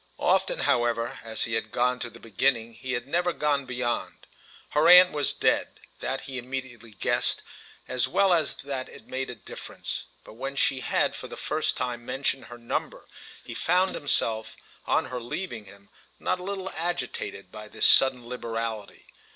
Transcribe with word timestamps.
Often, 0.17 0.61
however, 0.61 1.19
as 1.23 1.43
he 1.43 1.53
had 1.53 1.71
gone 1.71 1.99
to 1.99 2.09
the 2.09 2.19
beginning 2.19 2.73
he 2.73 2.93
had 2.93 3.07
never 3.07 3.31
gone 3.31 3.67
beyond. 3.67 4.25
Her 4.69 4.87
aunt 4.89 5.11
was 5.11 5.31
dead—that 5.31 6.21
he 6.21 6.39
immediately 6.39 6.89
guessed, 6.93 7.43
as 7.87 8.07
well 8.07 8.33
as 8.33 8.55
that 8.55 8.89
it 8.89 9.05
made 9.05 9.29
a 9.29 9.35
difference; 9.35 10.05
but 10.23 10.33
when 10.33 10.55
she 10.55 10.79
had 10.79 11.15
for 11.15 11.27
the 11.27 11.37
first 11.37 11.77
time 11.77 12.03
mentioned 12.03 12.45
her 12.45 12.57
number 12.57 13.05
he 13.43 13.53
found 13.53 13.93
himself, 13.93 14.55
on 14.87 15.05
her 15.05 15.21
leaving 15.21 15.65
him, 15.65 15.87
not 16.19 16.39
a 16.39 16.43
little 16.43 16.71
agitated 16.71 17.51
by 17.51 17.67
this 17.67 17.85
sudden 17.85 18.27
liberality. 18.27 19.05